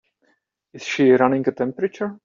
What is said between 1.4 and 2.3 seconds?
a temperature?